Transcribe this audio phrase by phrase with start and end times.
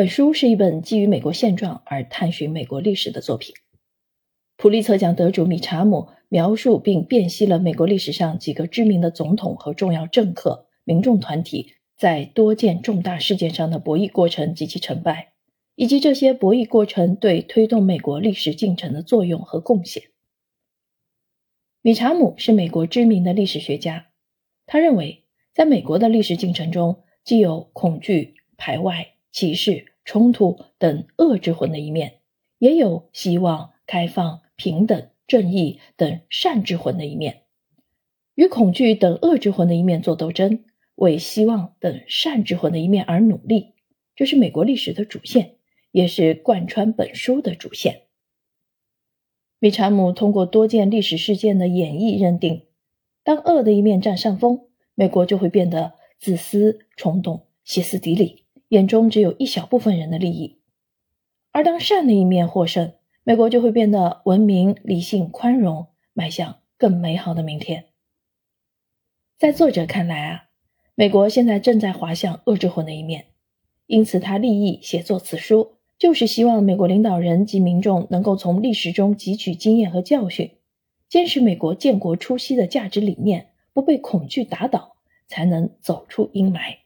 [0.00, 3.54] 本书是一本基于美国现状而探寻美国历史的作品。
[4.56, 15.34] 普利策奖得主米查姆描述并辨析了美国历史上几个知名的总统和重要政客、民众团体在多件重大事件上的博弈过程及其成败，
[15.74, 20.04] 以及这些博弈过程对推动美国历史进程的作用和贡献。
[21.82, 24.06] 米查姆是美国知名的历史学家，
[24.64, 29.08] 他认为，在美国的历史进程中，既有恐惧、排外。
[29.32, 32.20] 歧视、冲突等恶之魂的一面，
[32.58, 37.42] 也有希望、开放、平等、正义等善之魂的一面。
[38.34, 40.64] 与恐惧等恶之魂的一面做斗争，
[40.94, 43.74] 为希望等善之魂的一面而努力，
[44.16, 45.56] 这是美国历史的主线，
[45.92, 48.02] 也是贯穿本书的主线。
[49.58, 52.66] 米查姆通过多件历史事件的演绎认定，
[53.22, 58.46] 当恶的一面占上风，美国就会变得自私、冲动、歇斯底里。
[58.70, 60.60] 眼中只有一小部分人的利益，
[61.50, 62.92] 而当善的一面获胜，
[63.24, 67.86] 美国就会变得文明、理性、宽容，迈向更美好的明天。
[69.36, 70.44] 在作者看来啊，
[70.94, 73.26] 美国现在正在滑向恶之魂的一面，
[73.86, 80.52] 因此他立意写作此书，就是希望美国领导人及民众能够从历史中汲取经验和教训，
[81.08, 84.94] 坚持美国建国初期的价值理念，不被恐惧打倒，
[85.26, 86.76] 才能走出阴霾。